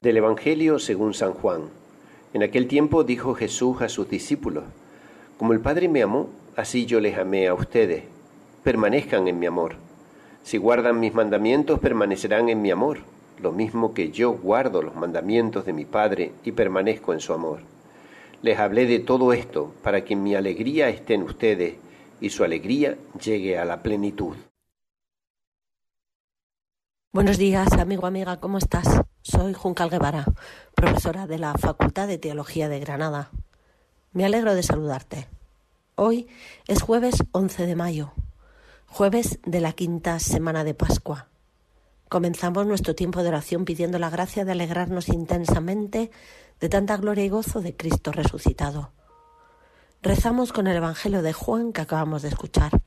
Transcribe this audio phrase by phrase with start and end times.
[0.00, 1.62] Del Evangelio según San Juan.
[2.32, 4.62] En aquel tiempo dijo Jesús a sus discípulos,
[5.38, 8.04] Como el Padre me amó, así yo les amé a ustedes.
[8.62, 9.74] Permanezcan en mi amor.
[10.44, 12.98] Si guardan mis mandamientos, permanecerán en mi amor,
[13.42, 17.58] lo mismo que yo guardo los mandamientos de mi Padre y permanezco en su amor.
[18.40, 21.74] Les hablé de todo esto para que mi alegría esté en ustedes
[22.20, 24.36] y su alegría llegue a la plenitud.
[27.10, 28.86] Buenos días, amigo, amiga, ¿cómo estás?
[29.22, 30.26] Soy Juncal Guevara,
[30.74, 33.30] profesora de la Facultad de Teología de Granada.
[34.12, 35.26] Me alegro de saludarte.
[35.94, 36.28] Hoy
[36.66, 38.12] es jueves 11 de mayo,
[38.86, 41.28] jueves de la quinta semana de Pascua.
[42.10, 46.10] Comenzamos nuestro tiempo de oración pidiendo la gracia de alegrarnos intensamente
[46.60, 48.92] de tanta gloria y gozo de Cristo resucitado.
[50.02, 52.82] Rezamos con el Evangelio de Juan que acabamos de escuchar.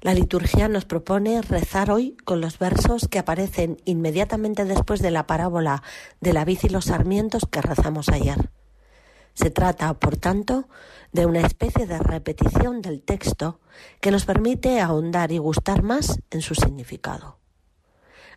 [0.00, 5.26] La liturgia nos propone rezar hoy con los versos que aparecen inmediatamente después de la
[5.26, 5.82] parábola
[6.20, 8.50] de la vid y los sarmientos que rezamos ayer.
[9.34, 10.68] Se trata, por tanto,
[11.12, 13.60] de una especie de repetición del texto
[14.00, 17.38] que nos permite ahondar y gustar más en su significado.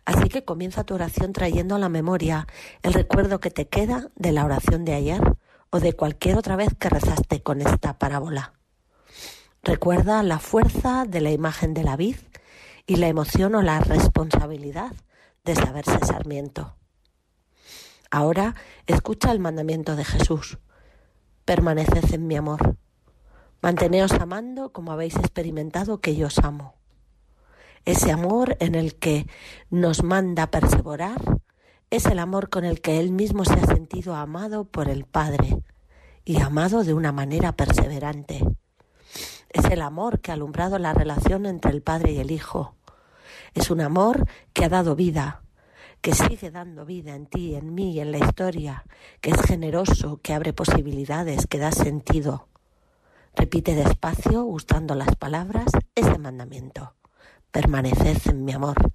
[0.04, 2.46] Así que comienza tu oración trayendo a la memoria
[2.82, 5.20] el recuerdo que te queda de la oración de ayer
[5.70, 8.59] o de cualquier otra vez que rezaste con esta parábola.
[9.62, 12.16] Recuerda la fuerza de la imagen de la vid
[12.86, 14.92] y la emoción o la responsabilidad
[15.44, 16.76] de saberse sarmiento.
[18.10, 18.54] Ahora
[18.86, 20.58] escucha el mandamiento de Jesús.
[21.44, 22.78] Permaneced en mi amor.
[23.60, 26.74] Manteneos amando como habéis experimentado que yo os amo.
[27.84, 29.26] Ese amor en el que
[29.68, 31.20] nos manda perseverar
[31.90, 35.62] es el amor con el que Él mismo se ha sentido amado por el Padre
[36.24, 38.40] y amado de una manera perseverante.
[39.50, 42.76] Es el amor que ha alumbrado la relación entre el Padre y el Hijo.
[43.52, 45.42] Es un amor que ha dado vida,
[46.00, 48.84] que sigue dando vida en ti, en mí en la historia,
[49.20, 52.46] que es generoso, que abre posibilidades, que da sentido.
[53.34, 56.94] Repite despacio, gustando las palabras, ese mandamiento.
[57.50, 58.92] Permaneced en mi amor.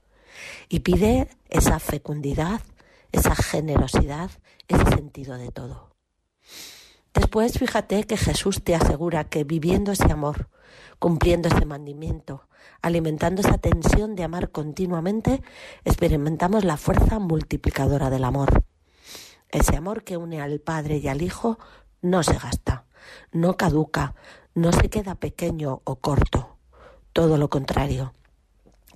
[0.70, 2.62] Y pide esa fecundidad,
[3.12, 4.32] esa generosidad,
[4.70, 5.90] ese sentido de todo.
[7.16, 10.50] Después fíjate que Jesús te asegura que viviendo ese amor,
[11.00, 12.48] cumpliendo ese mandamiento,
[12.82, 15.42] alimentando esa tensión de amar continuamente,
[15.86, 18.66] experimentamos la fuerza multiplicadora del amor.
[19.50, 21.58] Ese amor que une al Padre y al Hijo
[22.02, 22.84] no se gasta,
[23.32, 24.14] no caduca,
[24.54, 26.58] no se queda pequeño o corto.
[27.14, 28.14] Todo lo contrario.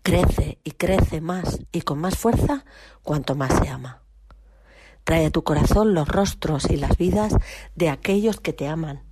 [0.03, 2.65] Crece y crece más y con más fuerza
[3.01, 4.01] cuanto más se ama.
[5.03, 7.35] Trae a tu corazón los rostros y las vidas
[7.75, 9.03] de aquellos que te aman,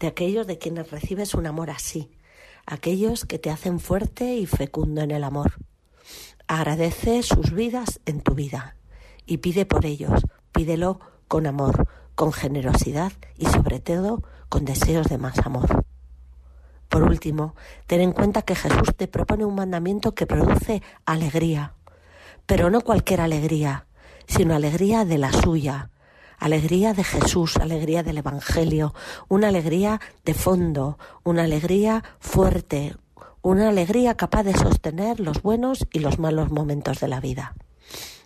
[0.00, 2.10] de aquellos de quienes recibes un amor así,
[2.66, 5.58] aquellos que te hacen fuerte y fecundo en el amor.
[6.46, 8.76] Agradece sus vidas en tu vida
[9.26, 10.22] y pide por ellos,
[10.52, 15.84] pídelo con amor, con generosidad y sobre todo con deseos de más amor.
[16.88, 17.54] Por último,
[17.86, 21.72] ten en cuenta que Jesús te propone un mandamiento que produce alegría,
[22.44, 23.86] pero no cualquier alegría,
[24.32, 25.90] sino alegría de la suya,
[26.38, 28.94] alegría de Jesús, alegría del Evangelio,
[29.28, 32.96] una alegría de fondo, una alegría fuerte,
[33.42, 37.54] una alegría capaz de sostener los buenos y los malos momentos de la vida.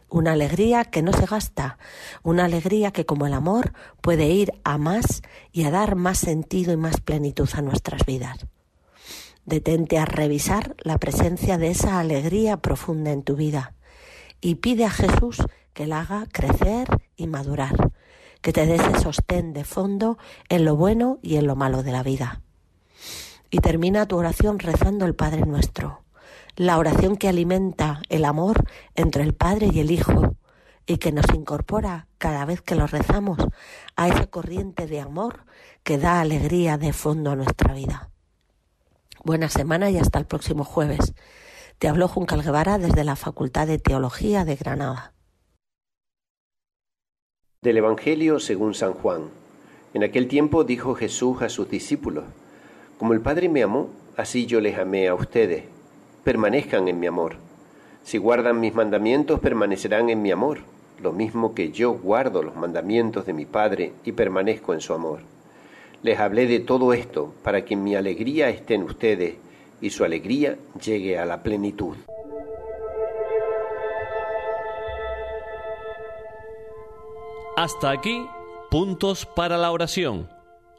[0.08, 1.76] Una alegría que no se gasta,
[2.22, 6.72] una alegría que como el amor puede ir a más y a dar más sentido
[6.72, 8.46] y más plenitud a nuestras vidas.
[9.44, 13.74] Detente a revisar la presencia de esa alegría profunda en tu vida
[14.40, 15.38] y pide a Jesús
[15.76, 17.92] que la haga crecer y madurar,
[18.40, 20.16] que te dé ese sostén de fondo
[20.48, 22.40] en lo bueno y en lo malo de la vida.
[23.50, 26.02] Y termina tu oración rezando el Padre Nuestro,
[26.56, 28.64] la oración que alimenta el amor
[28.94, 30.36] entre el Padre y el Hijo
[30.86, 33.36] y que nos incorpora cada vez que lo rezamos
[33.96, 35.44] a esa corriente de amor
[35.82, 38.08] que da alegría de fondo a nuestra vida.
[39.24, 41.12] Buena semana y hasta el próximo jueves.
[41.78, 45.12] Te habló Juncal Guevara desde la Facultad de Teología de Granada.
[47.62, 49.30] Del Evangelio según San Juan.
[49.94, 52.24] En aquel tiempo dijo Jesús a sus discípulos,
[52.98, 55.64] Como el Padre me amó, así yo les amé a ustedes.
[56.22, 57.36] Permanezcan en mi amor.
[58.04, 60.58] Si guardan mis mandamientos, permanecerán en mi amor,
[61.02, 65.20] lo mismo que yo guardo los mandamientos de mi Padre y permanezco en su amor.
[66.02, 69.36] Les hablé de todo esto para que mi alegría esté en ustedes
[69.80, 71.96] y su alegría llegue a la plenitud.
[77.56, 78.26] Hasta aquí,
[78.70, 80.28] puntos para la oración.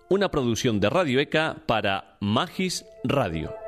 [0.10, 3.67] Una producción de Radio ECA para Magis Radio.